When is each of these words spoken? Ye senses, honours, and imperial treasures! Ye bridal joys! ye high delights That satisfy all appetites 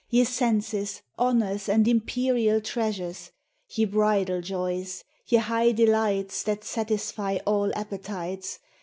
Ye 0.09 0.23
senses, 0.23 1.03
honours, 1.19 1.69
and 1.69 1.87
imperial 1.87 2.59
treasures! 2.59 3.29
Ye 3.69 3.85
bridal 3.85 4.41
joys! 4.41 5.03
ye 5.27 5.37
high 5.37 5.73
delights 5.73 6.41
That 6.41 6.63
satisfy 6.63 7.37
all 7.45 7.71
appetites 7.75 8.57